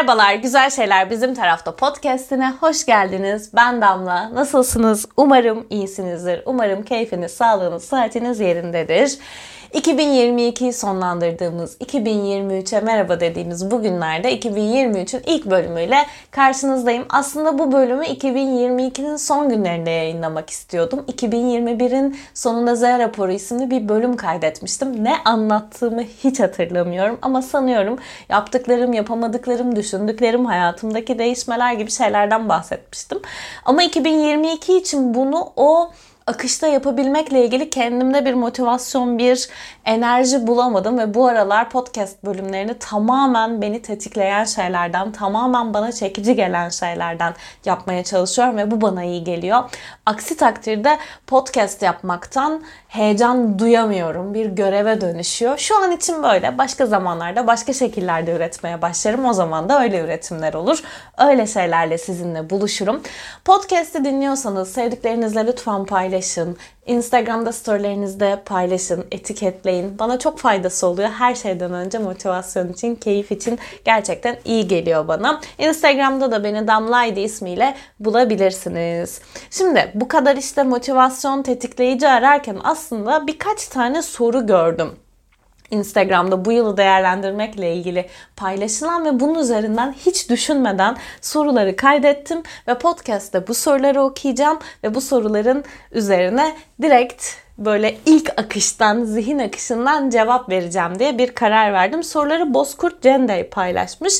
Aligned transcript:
Merhabalar, 0.00 0.34
Güzel 0.34 0.70
Şeyler 0.70 1.10
Bizim 1.10 1.34
Tarafta 1.34 1.76
podcastine 1.76 2.54
hoş 2.60 2.86
geldiniz. 2.86 3.50
Ben 3.54 3.80
Damla. 3.80 4.34
Nasılsınız? 4.34 5.06
Umarım 5.16 5.66
iyisinizdir. 5.70 6.42
Umarım 6.46 6.82
keyfiniz, 6.82 7.32
sağlığınız, 7.32 7.84
sıhhatiniz 7.84 8.40
yerindedir. 8.40 9.18
2022'yi 9.74 10.72
sonlandırdığımız, 10.72 11.76
2023'e 11.80 12.80
merhaba 12.80 13.20
dediğimiz 13.20 13.70
bu 13.70 13.82
günlerde 13.82 14.38
2023'ün 14.38 15.22
ilk 15.26 15.46
bölümüyle 15.46 15.96
karşınızdayım. 16.30 17.04
Aslında 17.08 17.58
bu 17.58 17.72
bölümü 17.72 18.06
2022'nin 18.06 19.16
son 19.16 19.48
günlerinde 19.48 19.90
yayınlamak 19.90 20.50
istiyordum. 20.50 21.04
2021'in 21.08 22.16
sonunda 22.34 22.76
Z 22.76 22.82
raporu 22.82 23.32
isimli 23.32 23.70
bir 23.70 23.88
bölüm 23.88 24.16
kaydetmiştim. 24.16 25.04
Ne 25.04 25.16
anlattığımı 25.24 26.02
hiç 26.02 26.40
hatırlamıyorum 26.40 27.18
ama 27.22 27.42
sanıyorum 27.42 27.98
yaptıklarım, 28.28 28.92
yapamadıklarım, 28.92 29.76
düşündüklerim, 29.76 29.89
hayatımdaki 30.44 31.18
değişmeler 31.18 31.72
gibi 31.72 31.90
şeylerden 31.90 32.48
bahsetmiştim. 32.48 33.18
Ama 33.64 33.82
2022 33.82 34.76
için 34.76 35.14
bunu 35.14 35.52
o 35.56 35.90
akışta 36.30 36.66
yapabilmekle 36.66 37.44
ilgili 37.44 37.70
kendimde 37.70 38.24
bir 38.24 38.34
motivasyon, 38.34 39.18
bir 39.18 39.48
enerji 39.84 40.46
bulamadım 40.46 40.98
ve 40.98 41.14
bu 41.14 41.26
aralar 41.26 41.70
podcast 41.70 42.24
bölümlerini 42.24 42.78
tamamen 42.78 43.62
beni 43.62 43.82
tetikleyen 43.82 44.44
şeylerden, 44.44 45.12
tamamen 45.12 45.74
bana 45.74 45.92
çekici 45.92 46.36
gelen 46.36 46.68
şeylerden 46.68 47.34
yapmaya 47.64 48.04
çalışıyorum 48.04 48.56
ve 48.56 48.70
bu 48.70 48.80
bana 48.80 49.04
iyi 49.04 49.24
geliyor. 49.24 49.62
Aksi 50.06 50.36
takdirde 50.36 50.98
podcast 51.26 51.82
yapmaktan 51.82 52.62
heyecan 52.88 53.58
duyamıyorum. 53.58 54.34
Bir 54.34 54.46
göreve 54.46 55.00
dönüşüyor. 55.00 55.58
Şu 55.58 55.84
an 55.84 55.92
için 55.92 56.22
böyle. 56.22 56.58
Başka 56.58 56.86
zamanlarda 56.86 57.46
başka 57.46 57.72
şekillerde 57.72 58.32
üretmeye 58.32 58.82
başlarım. 58.82 59.24
O 59.24 59.32
zaman 59.32 59.68
da 59.68 59.82
öyle 59.82 60.00
üretimler 60.00 60.54
olur. 60.54 60.82
Öyle 61.18 61.46
şeylerle 61.46 61.98
sizinle 61.98 62.50
buluşurum. 62.50 63.02
Podcast'i 63.44 64.04
dinliyorsanız 64.04 64.72
sevdiklerinizle 64.72 65.46
lütfen 65.46 65.84
paylaşın. 65.84 66.19
Instagram'da 66.86 67.52
storylerinizde 67.52 68.42
paylaşın, 68.44 69.06
etiketleyin. 69.10 69.98
Bana 69.98 70.18
çok 70.18 70.38
faydası 70.38 70.86
oluyor. 70.86 71.08
Her 71.08 71.34
şeyden 71.34 71.72
önce 71.72 71.98
motivasyon 71.98 72.72
için, 72.72 72.94
keyif 72.94 73.32
için 73.32 73.58
gerçekten 73.84 74.36
iyi 74.44 74.68
geliyor 74.68 75.08
bana. 75.08 75.40
Instagram'da 75.58 76.30
da 76.30 76.44
beni 76.44 76.66
Damlaydı 76.66 77.20
ismiyle 77.20 77.74
bulabilirsiniz. 78.00 79.20
Şimdi 79.50 79.90
bu 79.94 80.08
kadar 80.08 80.36
işte 80.36 80.62
motivasyon 80.62 81.42
tetikleyici 81.42 82.08
ararken 82.08 82.56
aslında 82.64 83.26
birkaç 83.26 83.68
tane 83.68 84.02
soru 84.02 84.46
gördüm. 84.46 84.96
Instagram'da 85.70 86.44
bu 86.44 86.52
yılı 86.52 86.76
değerlendirmekle 86.76 87.74
ilgili 87.74 88.06
paylaşılan 88.36 89.04
ve 89.04 89.20
bunun 89.20 89.38
üzerinden 89.38 89.92
hiç 89.92 90.30
düşünmeden 90.30 90.96
soruları 91.20 91.76
kaydettim 91.76 92.42
ve 92.68 92.78
podcast'te 92.78 93.46
bu 93.46 93.54
soruları 93.54 94.02
okuyacağım 94.02 94.58
ve 94.84 94.94
bu 94.94 95.00
soruların 95.00 95.64
üzerine 95.92 96.56
direkt 96.82 97.24
böyle 97.58 97.96
ilk 98.06 98.30
akıştan, 98.36 99.04
zihin 99.04 99.38
akışından 99.38 100.10
cevap 100.10 100.48
vereceğim 100.48 100.98
diye 100.98 101.18
bir 101.18 101.34
karar 101.34 101.72
verdim. 101.72 102.02
Soruları 102.02 102.54
Bozkurt 102.54 103.02
Cendey 103.02 103.44
paylaşmış. 103.44 104.14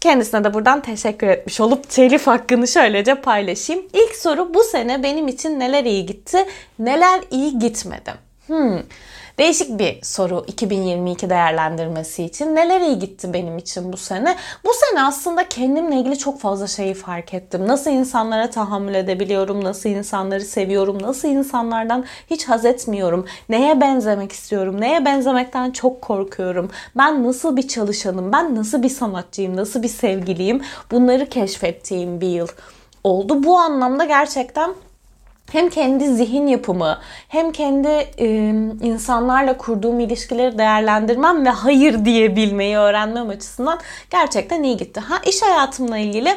Kendisine 0.00 0.44
de 0.44 0.54
buradan 0.54 0.80
teşekkür 0.80 1.26
etmiş 1.26 1.60
olup 1.60 1.90
telif 1.90 2.26
hakkını 2.26 2.68
şöylece 2.68 3.14
paylaşayım. 3.14 3.82
İlk 3.92 4.16
soru 4.16 4.54
bu 4.54 4.62
sene 4.64 5.02
benim 5.02 5.28
için 5.28 5.60
neler 5.60 5.84
iyi 5.84 6.06
gitti, 6.06 6.46
neler 6.78 7.20
iyi 7.30 7.58
gitmedi? 7.58 8.10
Hmm. 8.46 8.78
Değişik 9.40 9.78
bir 9.78 9.98
soru 10.02 10.44
2022 10.46 11.30
değerlendirmesi 11.30 12.24
için. 12.24 12.56
Neler 12.56 12.80
iyi 12.80 12.98
gitti 12.98 13.32
benim 13.32 13.58
için 13.58 13.92
bu 13.92 13.96
sene? 13.96 14.36
Bu 14.64 14.70
sene 14.74 15.02
aslında 15.02 15.48
kendimle 15.48 15.96
ilgili 15.96 16.18
çok 16.18 16.40
fazla 16.40 16.66
şeyi 16.66 16.94
fark 16.94 17.34
ettim. 17.34 17.68
Nasıl 17.68 17.90
insanlara 17.90 18.50
tahammül 18.50 18.94
edebiliyorum, 18.94 19.64
nasıl 19.64 19.88
insanları 19.88 20.40
seviyorum, 20.40 21.02
nasıl 21.02 21.28
insanlardan 21.28 22.04
hiç 22.30 22.48
haz 22.48 22.64
etmiyorum, 22.64 23.26
neye 23.48 23.80
benzemek 23.80 24.32
istiyorum, 24.32 24.80
neye 24.80 25.04
benzemekten 25.04 25.70
çok 25.70 26.02
korkuyorum. 26.02 26.70
Ben 26.96 27.24
nasıl 27.24 27.56
bir 27.56 27.68
çalışanım, 27.68 28.32
ben 28.32 28.56
nasıl 28.56 28.82
bir 28.82 28.88
sanatçıyım, 28.88 29.56
nasıl 29.56 29.82
bir 29.82 29.88
sevgiliyim 29.88 30.62
bunları 30.90 31.28
keşfettiğim 31.28 32.20
bir 32.20 32.28
yıl 32.28 32.48
oldu. 33.04 33.44
Bu 33.44 33.58
anlamda 33.58 34.04
gerçekten 34.04 34.74
hem 35.52 35.70
kendi 35.70 36.06
zihin 36.06 36.46
yapımı 36.46 36.98
hem 37.28 37.52
kendi 37.52 37.88
e, 38.18 38.26
insanlarla 38.82 39.56
kurduğum 39.56 40.00
ilişkileri 40.00 40.58
değerlendirmem 40.58 41.46
ve 41.46 41.50
hayır 41.50 42.04
diyebilmeyi 42.04 42.76
öğrenmem 42.76 43.28
açısından 43.28 43.78
gerçekten 44.10 44.62
iyi 44.62 44.76
gitti. 44.76 45.00
Ha 45.00 45.18
iş 45.26 45.42
hayatımla 45.42 45.98
ilgili 45.98 46.36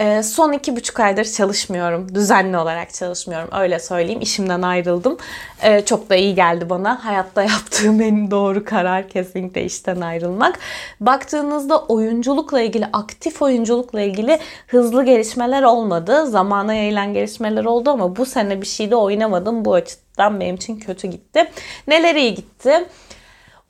ee, 0.00 0.22
son 0.22 0.52
iki 0.52 0.76
buçuk 0.76 1.00
aydır 1.00 1.24
çalışmıyorum. 1.24 2.14
Düzenli 2.14 2.58
olarak 2.58 2.94
çalışmıyorum. 2.94 3.48
Öyle 3.52 3.78
söyleyeyim. 3.78 4.20
İşimden 4.20 4.62
ayrıldım. 4.62 5.16
Ee, 5.62 5.84
çok 5.84 6.10
da 6.10 6.16
iyi 6.16 6.34
geldi 6.34 6.70
bana. 6.70 7.04
Hayatta 7.04 7.42
yaptığım 7.52 8.00
en 8.00 8.30
doğru 8.30 8.64
karar 8.64 9.08
kesinlikle 9.08 9.64
işten 9.64 10.00
ayrılmak. 10.00 10.58
Baktığınızda 11.00 11.78
oyunculukla 11.84 12.60
ilgili, 12.60 12.86
aktif 12.92 13.42
oyunculukla 13.42 14.00
ilgili 14.00 14.38
hızlı 14.66 15.04
gelişmeler 15.04 15.62
olmadı. 15.62 16.26
Zamana 16.26 16.74
yayılan 16.74 17.14
gelişmeler 17.14 17.64
oldu 17.64 17.90
ama 17.90 18.16
bu 18.16 18.26
sene 18.26 18.60
bir 18.60 18.66
şeyde 18.66 18.96
oynamadım. 18.96 19.64
Bu 19.64 19.74
açıdan 19.74 20.40
benim 20.40 20.54
için 20.54 20.76
kötü 20.76 21.08
gitti. 21.08 21.50
Neler 21.88 22.14
iyi 22.14 22.34
gitti? 22.34 22.84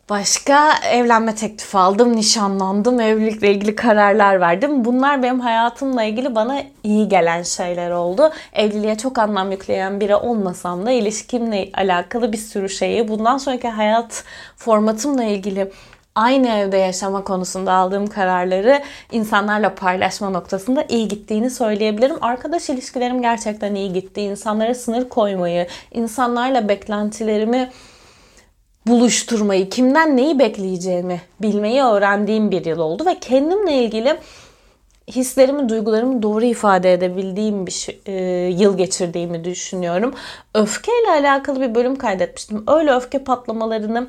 Başka 0.09 0.75
evlenme 0.93 1.35
teklifi 1.35 1.79
aldım, 1.79 2.17
nişanlandım, 2.17 3.01
evlilikle 3.01 3.51
ilgili 3.51 3.77
kararlar 3.77 4.41
verdim. 4.41 4.85
Bunlar 4.85 5.23
benim 5.23 5.41
hayatımla 5.41 6.03
ilgili 6.03 6.35
bana 6.35 6.63
iyi 6.85 7.09
gelen 7.09 7.43
şeyler 7.43 7.91
oldu. 7.91 8.33
Evliliğe 8.53 8.99
çok 8.99 9.19
anlam 9.19 9.51
yükleyen 9.51 10.01
biri 10.01 10.17
olmasam 10.17 10.87
da 10.87 10.91
ilişkimle 10.91 11.69
alakalı 11.75 12.33
bir 12.33 12.39
sürü 12.39 12.69
şeyi, 12.69 13.09
bundan 13.09 13.39
sonraki 13.39 13.69
hayat 13.69 14.25
formatımla 14.57 15.25
ilgili 15.25 15.73
aynı 16.15 16.49
evde 16.49 16.77
yaşama 16.77 17.25
konusunda 17.25 17.73
aldığım 17.73 18.07
kararları 18.07 18.83
insanlarla 19.13 19.75
paylaşma 19.75 20.31
noktasında 20.31 20.85
iyi 20.89 21.09
gittiğini 21.09 21.51
söyleyebilirim. 21.51 22.17
Arkadaş 22.21 22.71
ilişkilerim 22.71 23.23
gerçekten 23.23 23.75
iyi 23.75 23.93
gitti. 23.93 24.21
İnsanlara 24.21 24.75
sınır 24.75 25.09
koymayı, 25.09 25.67
insanlarla 25.93 26.69
beklentilerimi 26.69 27.71
buluşturmayı, 28.89 29.69
kimden 29.69 30.17
neyi 30.17 30.39
bekleyeceğimi 30.39 31.21
bilmeyi 31.43 31.83
öğrendiğim 31.83 32.51
bir 32.51 32.65
yıl 32.65 32.79
oldu 32.79 33.07
ve 33.07 33.19
kendimle 33.21 33.83
ilgili 33.83 34.17
hislerimi, 35.09 35.69
duygularımı 35.69 36.23
doğru 36.23 36.45
ifade 36.45 36.93
edebildiğim 36.93 37.67
bir 37.67 37.73
şey, 37.73 38.01
e, 38.07 38.13
yıl 38.47 38.77
geçirdiğimi 38.77 39.45
düşünüyorum. 39.45 40.15
Öfkeyle 40.55 41.11
alakalı 41.11 41.61
bir 41.61 41.75
bölüm 41.75 41.97
kaydetmiştim. 41.97 42.65
Öyle 42.67 42.93
öfke 42.93 43.25
patlamalarını 43.25 44.09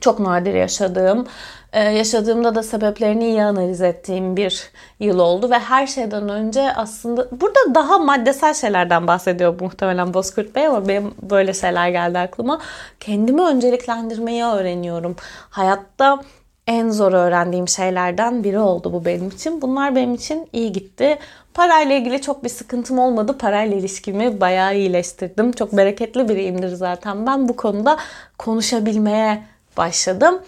çok 0.00 0.20
nadir 0.20 0.54
yaşadığım, 0.54 1.26
ee, 1.72 1.80
yaşadığımda 1.80 2.54
da 2.54 2.62
sebeplerini 2.62 3.24
iyi 3.24 3.44
analiz 3.44 3.80
ettiğim 3.80 4.36
bir 4.36 4.70
yıl 5.00 5.18
oldu 5.18 5.50
ve 5.50 5.58
her 5.58 5.86
şeyden 5.86 6.28
önce 6.28 6.72
aslında 6.74 7.28
burada 7.40 7.74
daha 7.74 7.98
maddesel 7.98 8.54
şeylerden 8.54 9.06
bahsediyor 9.06 9.60
muhtemelen 9.60 10.14
Bozkurt 10.14 10.54
Bey 10.54 10.66
ama 10.66 10.88
benim 10.88 11.14
böyle 11.22 11.54
şeyler 11.54 11.88
geldi 11.88 12.18
aklıma. 12.18 12.60
Kendimi 13.00 13.42
önceliklendirmeyi 13.42 14.44
öğreniyorum. 14.44 15.16
Hayatta 15.50 16.20
en 16.66 16.90
zor 16.90 17.12
öğrendiğim 17.12 17.68
şeylerden 17.68 18.44
biri 18.44 18.58
oldu 18.58 18.92
bu 18.92 19.04
benim 19.04 19.28
için. 19.28 19.62
Bunlar 19.62 19.96
benim 19.96 20.14
için 20.14 20.48
iyi 20.52 20.72
gitti. 20.72 21.18
Parayla 21.54 21.94
ilgili 21.96 22.22
çok 22.22 22.44
bir 22.44 22.48
sıkıntım 22.48 22.98
olmadı. 22.98 23.38
Parayla 23.38 23.76
ilişkimi 23.76 24.40
bayağı 24.40 24.76
iyileştirdim. 24.76 25.52
Çok 25.52 25.76
bereketli 25.76 26.28
biriyimdir 26.28 26.68
zaten. 26.68 27.26
Ben 27.26 27.48
bu 27.48 27.56
konuda 27.56 27.96
konuşabilmeye 28.38 29.42
başladım. 29.78 30.42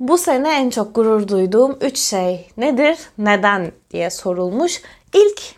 Bu 0.00 0.18
sene 0.18 0.60
en 0.60 0.70
çok 0.70 0.94
gurur 0.94 1.28
duyduğum 1.28 1.78
3 1.80 1.98
şey 1.98 2.48
nedir, 2.56 2.98
neden 3.18 3.72
diye 3.90 4.10
sorulmuş. 4.10 4.82
İlk 5.14 5.56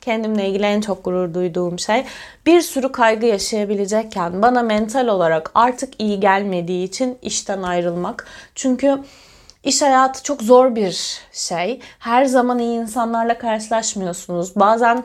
kendimle 0.00 0.48
ilgili 0.48 0.64
en 0.64 0.80
çok 0.80 1.04
gurur 1.04 1.34
duyduğum 1.34 1.78
şey 1.78 2.04
bir 2.46 2.60
sürü 2.60 2.92
kaygı 2.92 3.26
yaşayabilecekken 3.26 4.42
bana 4.42 4.62
mental 4.62 5.06
olarak 5.06 5.50
artık 5.54 6.00
iyi 6.00 6.20
gelmediği 6.20 6.84
için 6.84 7.18
işten 7.22 7.62
ayrılmak. 7.62 8.26
Çünkü 8.54 8.98
iş 9.64 9.82
hayatı 9.82 10.22
çok 10.22 10.42
zor 10.42 10.74
bir 10.74 11.20
şey. 11.32 11.80
Her 11.98 12.24
zaman 12.24 12.58
iyi 12.58 12.80
insanlarla 12.80 13.38
karşılaşmıyorsunuz. 13.38 14.56
Bazen 14.56 15.04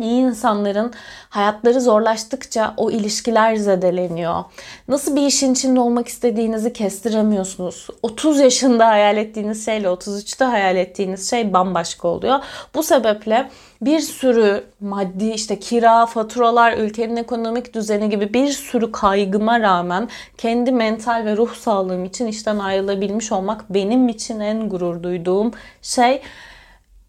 İyi 0.00 0.20
insanların 0.20 0.92
hayatları 1.28 1.80
zorlaştıkça 1.80 2.74
o 2.76 2.90
ilişkiler 2.90 3.56
zedeleniyor. 3.56 4.44
Nasıl 4.88 5.16
bir 5.16 5.26
işin 5.26 5.52
içinde 5.52 5.80
olmak 5.80 6.08
istediğinizi 6.08 6.72
kestiremiyorsunuz. 6.72 7.86
30 8.02 8.40
yaşında 8.40 8.86
hayal 8.86 9.16
ettiğiniz 9.16 9.64
şeyle 9.64 9.88
33'te 9.88 10.44
hayal 10.44 10.76
ettiğiniz 10.76 11.30
şey 11.30 11.52
bambaşka 11.52 12.08
oluyor. 12.08 12.38
Bu 12.74 12.82
sebeple 12.82 13.48
bir 13.82 14.00
sürü 14.00 14.64
maddi 14.80 15.30
işte 15.30 15.58
kira, 15.58 16.06
faturalar, 16.06 16.72
ülkenin 16.72 17.16
ekonomik 17.16 17.74
düzeni 17.74 18.10
gibi 18.10 18.34
bir 18.34 18.48
sürü 18.48 18.92
kaygıma 18.92 19.60
rağmen 19.60 20.08
kendi 20.38 20.72
mental 20.72 21.24
ve 21.24 21.36
ruh 21.36 21.54
sağlığım 21.54 22.04
için 22.04 22.26
işten 22.26 22.58
ayrılabilmiş 22.58 23.32
olmak 23.32 23.74
benim 23.74 24.08
için 24.08 24.40
en 24.40 24.68
gurur 24.68 25.02
duyduğum 25.02 25.52
şey 25.82 26.22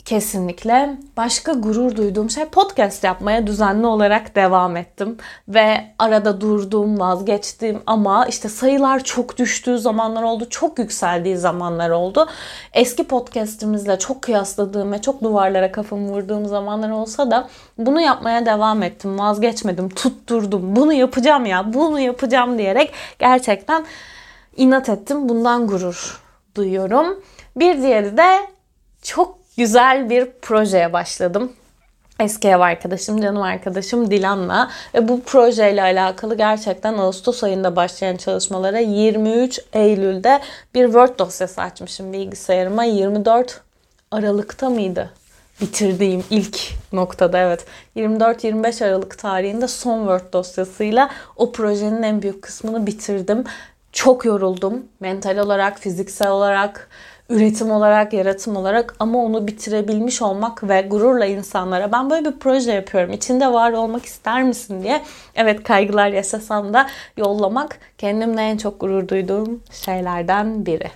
kesinlikle. 0.08 0.98
Başka 1.18 1.54
gurur 1.54 1.96
duyduğum 1.96 2.30
şey 2.30 2.46
podcast 2.46 3.04
yapmaya 3.04 3.48
düzenli 3.48 3.88
olarak 3.88 4.36
devam 4.36 4.78
ettim. 4.78 5.18
Ve 5.48 5.84
arada 6.00 6.42
durduğum, 6.42 7.00
vazgeçtim 7.00 7.82
ama 7.86 8.26
işte 8.26 8.50
sayılar 8.50 9.04
çok 9.04 9.38
düştüğü 9.38 9.80
zamanlar 9.80 10.24
oldu, 10.24 10.48
çok 10.50 10.80
yükseldiği 10.80 11.38
zamanlar 11.38 11.90
oldu. 11.90 12.28
Eski 12.74 13.04
podcastimizle 13.04 14.00
çok 14.00 14.22
kıyasladığım 14.22 14.92
ve 14.92 15.02
çok 15.02 15.24
duvarlara 15.24 15.72
kafamı 15.72 16.12
vurduğum 16.12 16.46
zamanlar 16.46 16.90
olsa 16.90 17.32
da 17.32 17.48
bunu 17.78 18.02
yapmaya 18.02 18.46
devam 18.46 18.84
ettim, 18.84 19.20
vazgeçmedim, 19.20 19.90
tutturdum. 19.90 20.76
Bunu 20.76 20.94
yapacağım 20.94 21.46
ya, 21.46 21.74
bunu 21.74 22.00
yapacağım 22.00 22.58
diyerek 22.58 22.94
gerçekten 23.20 23.86
inat 24.58 24.90
ettim. 24.90 25.30
Bundan 25.30 25.68
gurur 25.68 26.22
duyuyorum. 26.56 27.24
Bir 27.56 27.82
diğeri 27.82 28.18
de 28.18 28.38
çok 29.02 29.37
güzel 29.58 30.10
bir 30.10 30.32
projeye 30.42 30.94
başladım. 30.94 31.52
Eski 32.20 32.48
ev 32.48 32.60
arkadaşım, 32.60 33.22
canım 33.22 33.42
arkadaşım 33.42 34.12
Dilan'la 34.12 34.72
ve 34.94 35.08
bu 35.08 35.22
projeyle 35.22 35.82
alakalı 35.82 36.38
gerçekten 36.38 36.98
Ağustos 36.98 37.44
ayında 37.44 37.76
başlayan 37.76 38.16
çalışmalara 38.16 38.80
23 38.80 39.60
Eylül'de 39.74 40.40
bir 40.76 40.86
Word 40.86 41.20
dosyası 41.20 41.62
açmışım 41.62 42.14
bilgisayarıma. 42.14 42.84
24 42.84 43.62
Aralık'ta 44.12 44.70
mıydı? 44.70 45.10
bitirdiğim 45.62 46.24
ilk 46.30 46.60
noktada 46.94 47.38
evet 47.38 47.66
24-25 47.96 48.86
Aralık 48.86 49.18
tarihinde 49.18 49.68
son 49.68 50.00
Word 50.00 50.34
dosyasıyla 50.34 51.10
o 51.36 51.52
projenin 51.52 52.04
en 52.04 52.22
büyük 52.22 52.42
kısmını 52.42 52.88
bitirdim. 52.88 53.44
Çok 53.92 54.26
yoruldum 54.26 54.86
mental 55.00 55.38
olarak, 55.38 55.80
fiziksel 55.80 56.30
olarak, 56.30 56.90
üretim 57.30 57.72
olarak, 57.72 58.14
yaratım 58.14 58.56
olarak 58.56 58.96
ama 59.00 59.24
onu 59.24 59.48
bitirebilmiş 59.48 60.22
olmak 60.22 60.70
ve 60.70 60.82
gururla 60.82 61.26
insanlara 61.26 61.92
ben 61.92 62.10
böyle 62.10 62.26
bir 62.26 62.40
proje 62.40 62.72
yapıyorum, 62.72 63.14
içinde 63.14 63.54
var 63.54 63.72
olmak 63.72 64.06
ister 64.06 64.44
misin 64.44 64.84
diye 64.84 65.02
evet 65.36 65.64
kaygılar 65.64 66.08
yaşasam 66.08 66.74
da 66.74 66.88
yollamak 67.18 67.80
kendimle 67.98 68.42
en 68.42 68.58
çok 68.58 68.80
gurur 68.80 69.08
duyduğum 69.08 69.64
şeylerden 69.72 70.66
biri. 70.66 70.92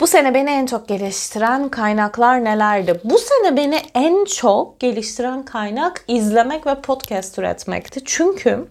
Bu 0.00 0.06
sene 0.06 0.34
beni 0.34 0.50
en 0.50 0.66
çok 0.66 0.88
geliştiren 0.88 1.68
kaynaklar 1.68 2.44
nelerdi? 2.44 3.00
Bu 3.04 3.18
sene 3.18 3.56
beni 3.56 3.80
en 3.94 4.24
çok 4.24 4.80
geliştiren 4.80 5.44
kaynak 5.44 6.04
izlemek 6.08 6.66
ve 6.66 6.80
podcast 6.80 7.38
üretmekti. 7.38 8.00
Çünkü 8.04 8.68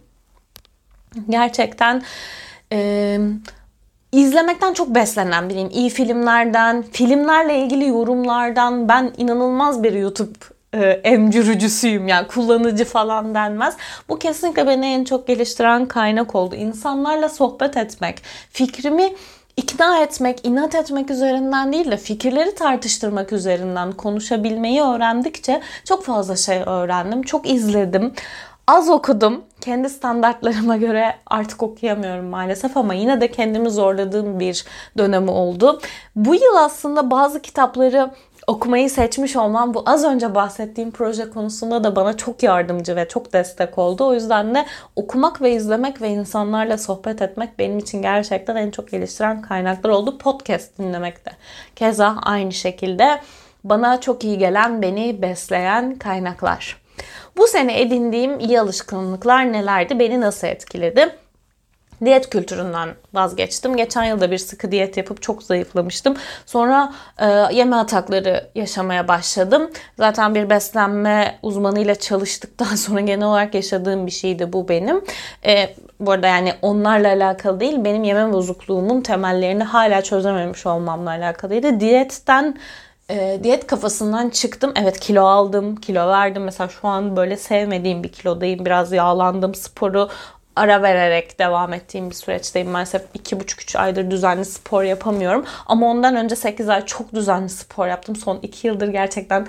gerçekten 1.29 2.03
e, 2.71 3.19
izlemekten 4.13 4.73
çok 4.73 4.95
beslenen 4.95 5.49
biriyim. 5.49 5.69
İyi 5.69 5.89
filmlerden, 5.89 6.81
filmlerle 6.91 7.59
ilgili 7.59 7.87
yorumlardan 7.87 8.89
ben 8.89 9.11
inanılmaz 9.17 9.83
bir 9.83 9.93
YouTube 9.93 10.39
e, 10.73 10.85
emcürücüsüyüm 10.85 12.07
yani 12.07 12.27
kullanıcı 12.27 12.85
falan 12.85 13.35
denmez. 13.35 13.77
Bu 14.09 14.19
kesinlikle 14.19 14.67
beni 14.67 14.85
en 14.85 15.03
çok 15.03 15.27
geliştiren 15.27 15.85
kaynak 15.85 16.35
oldu. 16.35 16.55
İnsanlarla 16.55 17.29
sohbet 17.29 17.77
etmek, 17.77 18.21
fikrimi 18.51 19.13
ikna 19.57 20.03
etmek, 20.03 20.45
inat 20.45 20.75
etmek 20.75 21.11
üzerinden 21.11 21.73
değil 21.73 21.91
de 21.91 21.97
fikirleri 21.97 22.55
tartıştırmak 22.55 23.33
üzerinden 23.33 23.91
konuşabilmeyi 23.91 24.81
öğrendikçe 24.81 25.61
çok 25.85 26.05
fazla 26.05 26.35
şey 26.35 26.61
öğrendim. 26.65 27.23
Çok 27.23 27.49
izledim. 27.49 28.13
Az 28.67 28.89
okudum. 28.89 29.43
Kendi 29.61 29.89
standartlarıma 29.89 30.77
göre 30.77 31.15
artık 31.25 31.63
okuyamıyorum 31.63 32.25
maalesef 32.25 32.77
ama 32.77 32.93
yine 32.93 33.21
de 33.21 33.31
kendimi 33.31 33.69
zorladığım 33.69 34.39
bir 34.39 34.65
dönemi 34.97 35.31
oldu. 35.31 35.81
Bu 36.15 36.35
yıl 36.35 36.55
aslında 36.57 37.11
bazı 37.11 37.41
kitapları 37.41 38.11
okumayı 38.47 38.89
seçmiş 38.89 39.35
olmam 39.35 39.73
bu 39.73 39.83
az 39.85 40.03
önce 40.03 40.35
bahsettiğim 40.35 40.91
proje 40.91 41.29
konusunda 41.29 41.83
da 41.83 41.95
bana 41.95 42.17
çok 42.17 42.43
yardımcı 42.43 42.95
ve 42.95 43.07
çok 43.07 43.33
destek 43.33 43.77
oldu. 43.77 44.05
O 44.05 44.13
yüzden 44.13 44.55
de 44.55 44.65
okumak 44.95 45.41
ve 45.41 45.51
izlemek 45.51 46.01
ve 46.01 46.09
insanlarla 46.09 46.77
sohbet 46.77 47.21
etmek 47.21 47.59
benim 47.59 47.79
için 47.79 48.01
gerçekten 48.01 48.55
en 48.55 48.71
çok 48.71 48.91
geliştiren 48.91 49.41
kaynaklar 49.41 49.89
oldu. 49.89 50.17
Podcast 50.17 50.79
dinlemek 50.79 51.25
de. 51.25 51.31
Keza 51.75 52.15
aynı 52.23 52.51
şekilde 52.51 53.21
bana 53.63 54.01
çok 54.01 54.23
iyi 54.23 54.37
gelen, 54.37 54.81
beni 54.81 55.21
besleyen 55.21 55.95
kaynaklar. 55.95 56.82
Bu 57.37 57.47
sene 57.47 57.81
edindiğim 57.81 58.39
iyi 58.39 58.59
alışkanlıklar 58.59 59.53
nelerdi? 59.53 59.99
Beni 59.99 60.21
nasıl 60.21 60.47
etkiledi? 60.47 61.15
Diyet 62.05 62.29
kültüründen 62.29 62.89
vazgeçtim. 63.13 63.77
Geçen 63.77 64.03
yılda 64.03 64.31
bir 64.31 64.37
sıkı 64.37 64.71
diyet 64.71 64.97
yapıp 64.97 65.21
çok 65.21 65.43
zayıflamıştım. 65.43 66.17
Sonra 66.45 66.93
e, 67.19 67.25
yeme 67.51 67.75
atakları 67.75 68.49
yaşamaya 68.55 69.07
başladım. 69.07 69.71
Zaten 69.97 70.35
bir 70.35 70.49
beslenme 70.49 71.39
uzmanıyla 71.41 71.95
çalıştıktan 71.95 72.75
sonra 72.75 72.99
genel 72.99 73.27
olarak 73.27 73.55
yaşadığım 73.55 74.05
bir 74.05 74.11
şeydi 74.11 74.53
bu 74.53 74.69
benim. 74.69 75.01
E, 75.45 75.75
bu 75.99 76.11
arada 76.11 76.27
yani 76.27 76.53
onlarla 76.61 77.07
alakalı 77.07 77.59
değil. 77.59 77.85
Benim 77.85 78.03
yeme 78.03 78.33
bozukluğumun 78.33 79.01
temellerini 79.01 79.63
hala 79.63 80.01
çözememiş 80.01 80.65
olmamla 80.65 81.09
alakalıydı. 81.09 81.79
Diyetten 81.79 82.57
e, 83.09 83.39
diyet 83.43 83.67
kafasından 83.67 84.29
çıktım. 84.29 84.73
Evet 84.75 84.99
kilo 84.99 85.23
aldım, 85.23 85.75
kilo 85.75 86.07
verdim. 86.07 86.43
Mesela 86.43 86.69
şu 86.69 86.87
an 86.87 87.15
böyle 87.15 87.37
sevmediğim 87.37 88.03
bir 88.03 88.11
kilodayım. 88.11 88.65
Biraz 88.65 88.91
yağlandım. 88.91 89.55
Sporu 89.55 90.09
ara 90.55 90.81
vererek 90.81 91.39
devam 91.39 91.73
ettiğim 91.73 92.09
bir 92.09 92.15
süreçteyim. 92.15 92.69
Maalesef 92.69 93.01
2,5-3 93.15 93.77
aydır 93.77 94.11
düzenli 94.11 94.45
spor 94.45 94.83
yapamıyorum. 94.83 95.45
Ama 95.65 95.87
ondan 95.87 96.15
önce 96.15 96.35
8 96.35 96.69
ay 96.69 96.85
çok 96.85 97.13
düzenli 97.13 97.49
spor 97.49 97.87
yaptım. 97.87 98.15
Son 98.15 98.39
2 98.41 98.67
yıldır 98.67 98.87
gerçekten 98.87 99.47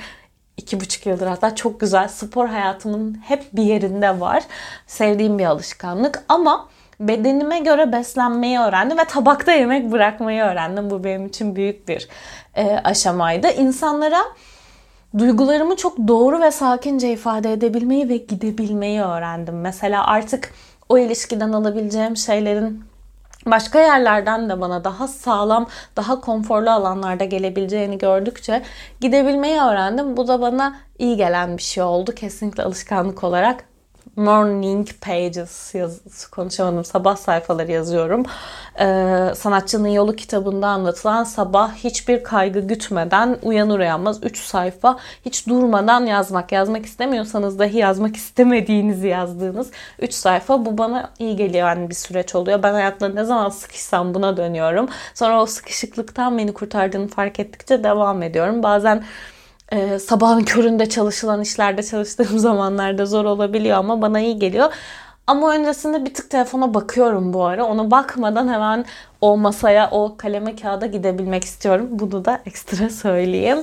iki 0.56 0.80
buçuk 0.80 1.06
yıldır 1.06 1.26
hatta 1.26 1.54
çok 1.54 1.80
güzel 1.80 2.08
spor 2.08 2.48
hayatımın 2.48 3.14
hep 3.24 3.44
bir 3.52 3.62
yerinde 3.62 4.20
var. 4.20 4.44
Sevdiğim 4.86 5.38
bir 5.38 5.44
alışkanlık 5.44 6.24
ama 6.28 6.68
bedenime 7.00 7.58
göre 7.58 7.92
beslenmeyi 7.92 8.58
öğrendim 8.58 8.98
ve 8.98 9.04
tabakta 9.04 9.52
yemek 9.52 9.92
bırakmayı 9.92 10.42
öğrendim. 10.42 10.90
Bu 10.90 11.04
benim 11.04 11.26
için 11.26 11.56
büyük 11.56 11.88
bir 11.88 12.08
e, 12.54 12.80
aşamaydı. 12.84 13.50
İnsanlara 13.50 14.20
duygularımı 15.18 15.76
çok 15.76 15.98
doğru 16.08 16.40
ve 16.40 16.50
sakince 16.50 17.12
ifade 17.12 17.52
edebilmeyi 17.52 18.08
ve 18.08 18.16
gidebilmeyi 18.16 19.02
öğrendim. 19.02 19.60
Mesela 19.60 20.06
artık 20.06 20.50
o 20.88 20.98
ilişkiden 20.98 21.52
alabileceğim 21.52 22.16
şeylerin 22.16 22.84
başka 23.46 23.80
yerlerden 23.80 24.48
de 24.48 24.60
bana 24.60 24.84
daha 24.84 25.08
sağlam, 25.08 25.66
daha 25.96 26.20
konforlu 26.20 26.70
alanlarda 26.70 27.24
gelebileceğini 27.24 27.98
gördükçe 27.98 28.62
gidebilmeyi 29.00 29.60
öğrendim. 29.60 30.16
Bu 30.16 30.28
da 30.28 30.40
bana 30.40 30.76
iyi 30.98 31.16
gelen 31.16 31.56
bir 31.56 31.62
şey 31.62 31.82
oldu. 31.82 32.14
Kesinlikle 32.14 32.62
alışkanlık 32.62 33.24
olarak 33.24 33.64
morning 34.16 34.88
pages 35.00 35.74
yaz, 35.74 36.26
konuşamadım 36.26 36.84
sabah 36.84 37.16
sayfaları 37.16 37.72
yazıyorum. 37.72 38.22
Ee, 38.80 39.28
Sanatçının 39.34 39.88
Yolu 39.88 40.16
kitabında 40.16 40.66
anlatılan 40.66 41.24
sabah 41.24 41.74
hiçbir 41.74 42.24
kaygı 42.24 42.60
gütmeden 42.60 43.38
uyanır 43.42 43.78
uyanmaz 43.78 44.24
3 44.24 44.38
sayfa 44.38 44.98
hiç 45.24 45.46
durmadan 45.46 46.06
yazmak. 46.06 46.52
Yazmak 46.52 46.86
istemiyorsanız 46.86 47.58
dahi 47.58 47.76
yazmak 47.76 48.16
istemediğinizi 48.16 49.08
yazdığınız 49.08 49.70
3 49.98 50.14
sayfa 50.14 50.66
bu 50.66 50.78
bana 50.78 51.10
iyi 51.18 51.36
gelen 51.36 51.88
bir 51.88 51.94
süreç 51.94 52.34
oluyor. 52.34 52.62
Ben 52.62 52.72
hayatta 52.72 53.08
ne 53.08 53.24
zaman 53.24 53.48
sıkışsam 53.48 54.14
buna 54.14 54.36
dönüyorum. 54.36 54.88
Sonra 55.14 55.42
o 55.42 55.46
sıkışıklıktan 55.46 56.38
beni 56.38 56.54
kurtardığını 56.54 57.08
fark 57.08 57.40
ettikçe 57.40 57.84
devam 57.84 58.22
ediyorum. 58.22 58.62
Bazen 58.62 59.04
e, 59.72 59.98
sabahın 59.98 60.44
köründe 60.44 60.88
çalışılan 60.88 61.40
işlerde 61.42 61.82
çalıştığım 61.82 62.38
zamanlarda 62.38 63.06
zor 63.06 63.24
olabiliyor 63.24 63.76
ama 63.78 64.02
bana 64.02 64.20
iyi 64.20 64.38
geliyor. 64.38 64.72
Ama 65.26 65.54
öncesinde 65.54 66.04
bir 66.04 66.14
tık 66.14 66.30
telefona 66.30 66.74
bakıyorum 66.74 67.32
bu 67.32 67.44
ara. 67.44 67.64
Ona 67.66 67.90
bakmadan 67.90 68.48
hemen 68.48 68.84
o 69.20 69.36
masaya, 69.36 69.90
o 69.90 70.16
kaleme 70.16 70.56
kağıda 70.56 70.86
gidebilmek 70.86 71.44
istiyorum. 71.44 71.86
Bunu 71.90 72.24
da 72.24 72.42
ekstra 72.46 72.90
söyleyeyim. 72.90 73.58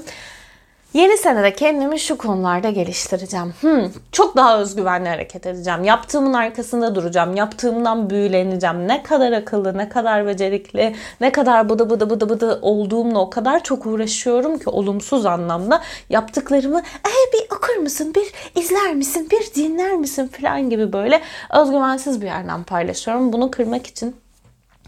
Yeni 0.93 1.17
senede 1.17 1.53
kendimi 1.53 1.99
şu 1.99 2.17
konularda 2.17 2.69
geliştireceğim. 2.69 3.53
Hmm, 3.61 3.91
çok 4.11 4.35
daha 4.35 4.59
özgüvenli 4.59 5.09
hareket 5.09 5.45
edeceğim. 5.45 5.83
Yaptığımın 5.83 6.33
arkasında 6.33 6.95
duracağım. 6.95 7.35
Yaptığımdan 7.35 8.09
büyüleneceğim. 8.09 8.87
Ne 8.87 9.03
kadar 9.03 9.31
akıllı, 9.31 9.77
ne 9.77 9.89
kadar 9.89 10.27
becerikli, 10.27 10.95
ne 11.21 11.31
kadar 11.31 11.69
bıdı 11.69 11.89
bıdı 11.89 12.09
bıdı 12.09 12.29
bıdı 12.29 12.59
olduğumla 12.61 13.19
o 13.19 13.29
kadar 13.29 13.63
çok 13.63 13.85
uğraşıyorum 13.85 14.59
ki 14.59 14.69
olumsuz 14.69 15.25
anlamda. 15.25 15.81
Yaptıklarımı 16.09 16.79
e, 16.79 17.11
bir 17.33 17.55
okur 17.55 17.75
musun, 17.75 18.13
bir 18.15 18.59
izler 18.61 18.93
misin, 18.95 19.27
bir 19.31 19.53
dinler 19.55 19.93
misin 19.93 20.27
falan 20.27 20.69
gibi 20.69 20.93
böyle 20.93 21.21
özgüvensiz 21.53 22.21
bir 22.21 22.25
yerden 22.25 22.63
paylaşıyorum. 22.63 23.33
Bunu 23.33 23.51
kırmak 23.51 23.87
için 23.87 24.15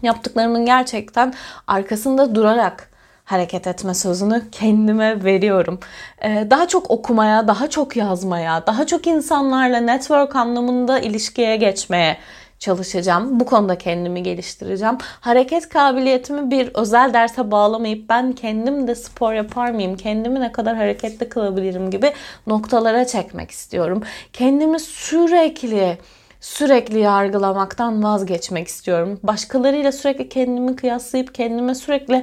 yaptıklarımın 0.02 0.66
gerçekten 0.66 1.34
arkasında 1.66 2.34
durarak 2.34 2.93
hareket 3.24 3.66
etme 3.66 3.94
sözünü 3.94 4.50
kendime 4.52 5.24
veriyorum. 5.24 5.80
Ee, 6.22 6.46
daha 6.50 6.68
çok 6.68 6.90
okumaya, 6.90 7.48
daha 7.48 7.70
çok 7.70 7.96
yazmaya, 7.96 8.66
daha 8.66 8.86
çok 8.86 9.06
insanlarla 9.06 9.80
network 9.80 10.36
anlamında 10.36 10.98
ilişkiye 10.98 11.56
geçmeye 11.56 12.16
çalışacağım. 12.58 13.40
Bu 13.40 13.46
konuda 13.46 13.78
kendimi 13.78 14.22
geliştireceğim. 14.22 14.98
Hareket 15.20 15.68
kabiliyetimi 15.68 16.50
bir 16.50 16.70
özel 16.74 17.14
derse 17.14 17.50
bağlamayıp 17.50 18.08
ben 18.08 18.32
kendim 18.32 18.88
de 18.88 18.94
spor 18.94 19.32
yapar 19.32 19.70
mıyım? 19.70 19.96
Kendimi 19.96 20.40
ne 20.40 20.52
kadar 20.52 20.76
hareketli 20.76 21.28
kılabilirim 21.28 21.90
gibi 21.90 22.12
noktalara 22.46 23.06
çekmek 23.06 23.50
istiyorum. 23.50 24.02
Kendimi 24.32 24.80
sürekli 24.80 25.98
sürekli 26.44 26.98
yargılamaktan 26.98 28.02
vazgeçmek 28.02 28.68
istiyorum. 28.68 29.20
Başkalarıyla 29.22 29.92
sürekli 29.92 30.28
kendimi 30.28 30.76
kıyaslayıp 30.76 31.34
kendime 31.34 31.74
sürekli 31.74 32.22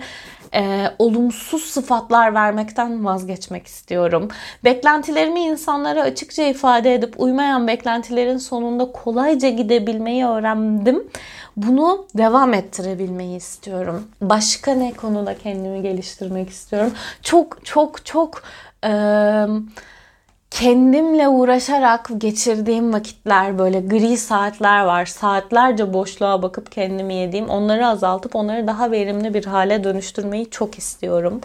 e, 0.53 0.85
olumsuz 0.99 1.63
sıfatlar 1.63 2.33
vermekten 2.33 3.05
vazgeçmek 3.05 3.67
istiyorum. 3.67 4.27
Beklentilerimi 4.63 5.39
insanlara 5.39 6.01
açıkça 6.01 6.43
ifade 6.43 6.93
edip 6.93 7.13
uymayan 7.17 7.67
beklentilerin 7.67 8.37
sonunda 8.37 8.91
kolayca 8.91 9.49
gidebilmeyi 9.49 10.25
öğrendim. 10.25 11.03
Bunu 11.57 12.05
devam 12.17 12.53
ettirebilmeyi 12.53 13.37
istiyorum. 13.37 14.07
Başka 14.21 14.73
ne 14.73 14.93
konuda 14.93 15.37
kendimi 15.37 15.81
geliştirmek 15.81 16.49
istiyorum? 16.49 16.93
Çok 17.21 17.65
çok 17.65 18.05
çok 18.05 18.43
eee 18.83 19.47
kendimle 20.51 21.27
uğraşarak 21.27 22.09
geçirdiğim 22.17 22.93
vakitler 22.93 23.59
böyle 23.59 23.79
gri 23.79 24.17
saatler 24.17 24.83
var. 24.83 25.05
Saatlerce 25.05 25.93
boşluğa 25.93 26.41
bakıp 26.41 26.71
kendimi 26.71 27.13
yediğim 27.13 27.49
onları 27.49 27.87
azaltıp 27.87 28.35
onları 28.35 28.67
daha 28.67 28.91
verimli 28.91 29.33
bir 29.33 29.45
hale 29.45 29.83
dönüştürmeyi 29.83 30.49
çok 30.49 30.77
istiyorum. 30.77 31.41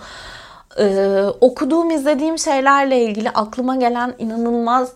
Ee, 0.78 1.22
okuduğum, 1.40 1.90
izlediğim 1.90 2.38
şeylerle 2.38 3.04
ilgili 3.04 3.30
aklıma 3.30 3.76
gelen 3.76 4.14
inanılmaz 4.18 4.92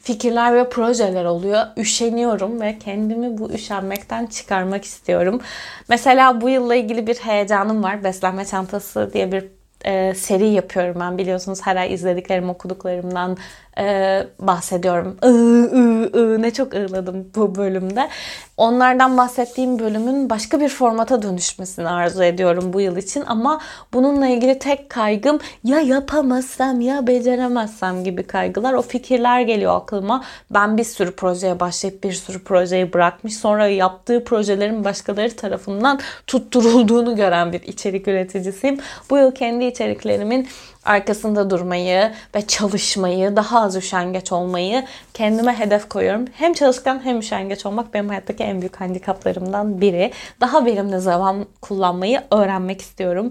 fikirler 0.00 0.54
ve 0.54 0.68
projeler 0.68 1.24
oluyor. 1.24 1.60
Üşeniyorum 1.76 2.60
ve 2.60 2.78
kendimi 2.78 3.38
bu 3.38 3.50
üşenmekten 3.50 4.26
çıkarmak 4.26 4.84
istiyorum. 4.84 5.40
Mesela 5.88 6.40
bu 6.40 6.48
yılla 6.48 6.74
ilgili 6.74 7.06
bir 7.06 7.16
heyecanım 7.16 7.82
var. 7.82 8.04
Beslenme 8.04 8.44
çantası 8.44 9.10
diye 9.12 9.32
bir 9.32 9.57
e, 9.84 10.14
seri 10.14 10.46
yapıyorum 10.46 10.96
ben. 11.00 11.18
Biliyorsunuz 11.18 11.60
her 11.62 11.76
ay 11.76 11.94
izlediklerim 11.94 12.50
okuduklarımdan 12.50 13.36
e, 13.78 14.26
bahsediyorum. 14.40 15.16
I, 15.24 15.28
I, 15.28 16.20
I, 16.20 16.42
ne 16.42 16.50
çok 16.50 16.74
ığladım 16.74 17.30
bu 17.34 17.54
bölümde. 17.54 18.08
Onlardan 18.56 19.16
bahsettiğim 19.16 19.78
bölümün 19.78 20.30
başka 20.30 20.60
bir 20.60 20.68
formata 20.68 21.22
dönüşmesini 21.22 21.88
arzu 21.88 22.22
ediyorum 22.22 22.72
bu 22.72 22.80
yıl 22.80 22.96
için 22.96 23.24
ama 23.26 23.60
bununla 23.92 24.26
ilgili 24.28 24.58
tek 24.58 24.90
kaygım 24.90 25.38
ya 25.64 25.80
yapamazsam 25.80 26.80
ya 26.80 27.06
beceremezsem 27.06 28.04
gibi 28.04 28.22
kaygılar. 28.22 28.72
O 28.72 28.82
fikirler 28.82 29.40
geliyor 29.40 29.76
aklıma. 29.76 30.24
Ben 30.50 30.76
bir 30.76 30.84
sürü 30.84 31.10
projeye 31.10 31.60
başlayıp 31.60 32.04
bir 32.04 32.12
sürü 32.12 32.44
projeyi 32.44 32.92
bırakmış 32.92 33.36
sonra 33.36 33.66
yaptığı 33.66 34.24
projelerin 34.24 34.84
başkaları 34.84 35.36
tarafından 35.36 36.00
tutturulduğunu 36.26 37.16
gören 37.16 37.52
bir 37.52 37.62
içerik 37.62 38.08
üreticisiyim. 38.08 38.78
Bu 39.10 39.18
yıl 39.18 39.30
kendi 39.30 39.64
içeriklerimin 39.64 40.48
arkasında 40.84 41.50
durmayı 41.50 42.12
ve 42.34 42.46
çalışmayı, 42.46 43.36
daha 43.36 43.60
az 43.60 43.76
üşengeç 43.76 44.32
olmayı 44.32 44.84
kendime 45.14 45.58
hedef 45.58 45.88
koyuyorum. 45.88 46.24
Hem 46.32 46.52
çalışkan 46.52 47.04
hem 47.04 47.18
üşengeç 47.18 47.66
olmak 47.66 47.94
benim 47.94 48.08
hayattaki 48.08 48.44
en 48.44 48.60
büyük 48.60 48.80
handikaplarımdan 48.80 49.80
biri. 49.80 50.12
Daha 50.40 50.64
verimli 50.64 51.00
zaman 51.00 51.46
kullanmayı 51.62 52.22
öğrenmek 52.30 52.80
istiyorum. 52.80 53.30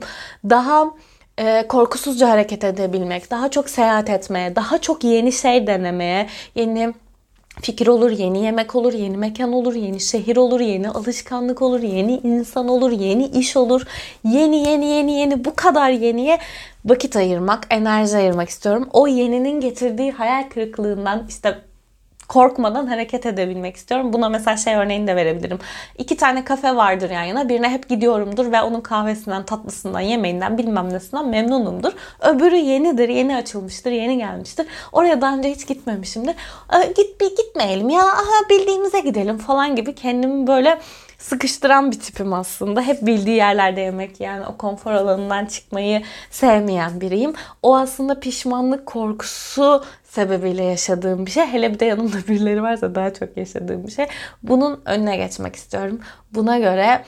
Daha 0.50 0.86
e, 1.38 1.68
korkusuzca 1.68 2.30
hareket 2.30 2.64
edebilmek, 2.64 3.32
daha 3.32 3.52
çok 3.52 3.70
seyahat 3.70 4.10
etmeye, 4.10 4.56
daha 4.56 4.78
çok 4.78 5.04
yeni 5.04 5.32
şey 5.32 5.68
denemeye, 5.68 6.28
yeni 6.56 6.94
fikir 7.62 7.88
olur, 7.88 8.12
yeni 8.12 8.44
yemek 8.44 8.76
olur, 8.76 8.94
yeni 8.94 9.18
mekan 9.18 9.54
olur, 9.54 9.76
yeni 9.76 10.00
şehir 10.00 10.38
olur, 10.38 10.60
yeni 10.60 10.90
alışkanlık 10.90 11.62
olur, 11.62 11.80
yeni 11.80 12.18
insan 12.18 12.68
olur, 12.68 12.92
yeni 12.92 13.26
iş 13.26 13.58
olur. 13.58 13.82
Yeni 14.24 14.58
yeni 14.58 14.86
yeni 14.86 15.12
yeni 15.20 15.46
bu 15.46 15.56
kadar 15.56 15.90
yeniye 15.90 16.40
vakit 16.86 17.16
ayırmak, 17.16 17.68
enerji 17.70 18.18
ayırmak 18.18 18.50
istiyorum. 18.50 18.90
O 18.94 19.08
yeninin 19.08 19.60
getirdiği 19.62 20.12
hayal 20.12 20.50
kırıklığından 20.50 21.26
işte 21.30 21.67
korkmadan 22.28 22.88
hareket 22.88 23.26
edebilmek 23.26 23.76
istiyorum. 23.76 24.14
Buna 24.14 24.30
mesela 24.30 24.58
şey 24.58 24.76
örneğini 24.76 25.08
de 25.08 25.16
verebilirim. 25.16 25.60
İki 25.98 26.18
tane 26.18 26.44
kafe 26.44 26.76
vardır 26.76 27.10
yan 27.10 27.24
yana. 27.24 27.50
Birine 27.50 27.70
hep 27.70 27.90
gidiyorumdur 27.90 28.52
ve 28.52 28.62
onun 28.62 28.82
kahvesinden, 28.82 29.46
tatlısından, 29.46 30.00
yemeğinden 30.00 30.58
bilmem 30.58 30.94
nesinden 30.94 31.28
memnunumdur. 31.28 31.94
Öbürü 32.20 32.56
yenidir, 32.56 33.10
yeni 33.10 33.36
açılmıştır, 33.36 33.92
yeni 33.92 34.18
gelmiştir. 34.18 34.68
Oraya 34.92 35.22
daha 35.22 35.36
önce 35.36 35.52
hiç 35.52 35.68
gitmemişimdir. 35.68 36.36
Git 36.96 37.22
bir 37.22 37.36
gitmeyelim 37.36 37.90
ya, 37.90 38.04
aha 38.04 38.50
bildiğimize 38.50 39.00
gidelim 39.00 39.38
falan 39.38 39.76
gibi 39.76 39.96
kendimi 39.96 40.48
böyle 40.48 40.80
sıkıştıran 41.18 41.92
bir 41.92 42.00
tipim 42.00 42.34
aslında. 42.34 42.82
Hep 42.82 43.06
bildiği 43.06 43.36
yerlerde 43.36 43.82
yemek 43.82 44.20
yani 44.20 44.46
o 44.46 44.58
konfor 44.58 44.92
alanından 44.92 45.46
çıkmayı 45.46 46.04
sevmeyen 46.32 47.02
biriyim. 47.02 47.34
O 47.62 47.78
aslında 47.78 48.20
pişmanlık 48.20 48.86
korkusu 48.86 49.84
sebebiyle 50.04 50.64
yaşadığım 50.64 51.26
bir 51.26 51.32
şey. 51.32 51.46
Hele 51.46 51.74
bir 51.74 51.80
de 51.80 51.86
yanımda 51.86 52.18
birileri 52.28 52.64
varsa 52.64 52.96
daha 52.96 53.14
çok 53.14 53.38
yaşadığım 53.38 53.88
bir 53.88 53.92
şey. 53.92 54.06
Bunun 54.44 54.82
önüne 54.86 55.18
geçmek 55.18 55.56
istiyorum. 55.56 56.00
Buna 56.32 56.58
göre 56.58 57.04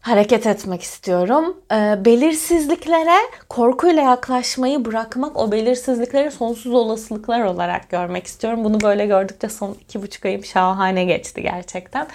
hareket 0.00 0.46
etmek 0.46 0.82
istiyorum. 0.82 1.56
E, 1.72 2.04
belirsizliklere 2.04 3.16
korkuyla 3.48 4.02
yaklaşmayı 4.02 4.84
bırakmak, 4.84 5.36
o 5.36 5.52
belirsizlikleri 5.52 6.30
sonsuz 6.30 6.72
olasılıklar 6.74 7.40
olarak 7.40 7.90
görmek 7.90 8.26
istiyorum. 8.26 8.64
Bunu 8.64 8.80
böyle 8.80 9.06
gördükçe 9.06 9.48
son 9.48 9.76
iki 9.80 10.02
buçuk 10.02 10.24
ayım 10.24 10.44
şahane 10.44 11.04
geçti 11.04 11.42
gerçekten. 11.42 12.06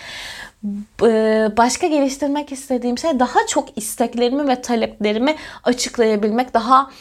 E, 1.04 1.50
başka 1.58 1.88
geliştirmek 1.88 2.52
istediğim 2.52 2.98
şey 2.98 3.20
daha 3.20 3.48
çok 3.48 3.78
isteklerimi 3.78 4.48
ve 4.48 4.62
taleplerimi 4.62 5.36
açıklayabilmek, 5.64 6.54
daha 6.54 6.92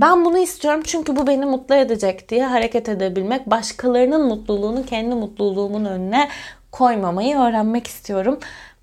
ben 0.00 0.24
bunu 0.24 0.38
istiyorum 0.38 0.80
çünkü 0.84 1.16
bu 1.16 1.26
beni 1.26 1.44
mutlu 1.44 1.74
edecek 1.74 2.28
diye 2.28 2.46
hareket 2.46 2.88
edebilmek, 2.88 3.50
başkalarının 3.50 4.26
mutluluğunu 4.26 4.86
kendi 4.86 5.14
mutluluğumun 5.14 5.84
önüne 5.84 6.28
koymamayı 6.72 7.36
öğrenmek 7.36 7.86
istiyorum 7.86 8.38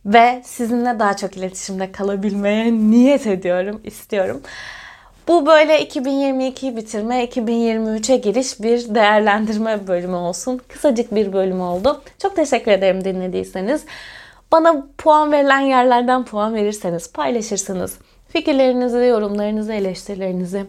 ve 0.06 0.42
sizinle 0.46 1.00
daha 1.00 1.18
çok 1.18 1.38
iletişimde 1.38 1.92
kalabilmeye 1.92 2.74
niyet 2.74 3.28
ediyorum, 3.28 3.82
istiyorum. 3.84 4.42
Bu 5.28 5.46
böyle 5.46 5.84
2022'yi 5.84 6.78
bitirme, 6.78 7.26
2023'e 7.26 8.18
giriş 8.18 8.62
bir 8.62 8.96
değerlendirme 8.96 9.88
bölümü 9.88 10.16
olsun. 10.16 10.62
Kısacık 10.68 11.16
bir 11.16 11.34
bölüm 11.34 11.62
oldu. 11.62 12.02
Çok 12.22 12.36
teşekkür 12.36 12.72
ederim 12.72 13.04
dinlediyseniz. 13.04 13.86
Bana 14.52 14.88
puan 14.98 15.32
verilen 15.32 15.60
yerlerden 15.60 16.26
puan 16.26 16.56
verirseniz, 16.56 17.14
paylaşırsanız, 17.14 17.98
Fikirlerinizi, 18.36 18.98
yorumlarınızı, 18.98 19.74
eleştirilerinizi 19.74 20.66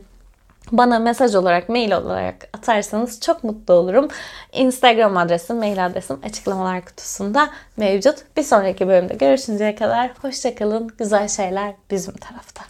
bana 0.72 0.98
mesaj 0.98 1.34
olarak, 1.34 1.68
mail 1.68 1.92
olarak 1.92 2.48
atarsanız 2.52 3.20
çok 3.20 3.44
mutlu 3.44 3.74
olurum. 3.74 4.08
Instagram 4.52 5.16
adresim, 5.16 5.56
mail 5.56 5.86
adresim 5.86 6.18
açıklamalar 6.24 6.84
kutusunda 6.84 7.50
mevcut. 7.76 8.16
Bir 8.36 8.42
sonraki 8.42 8.88
bölümde 8.88 9.14
görüşünceye 9.14 9.74
kadar 9.74 10.10
hoşçakalın. 10.22 10.88
Güzel 10.98 11.28
şeyler 11.28 11.74
bizim 11.90 12.14
tarafta. 12.14 12.62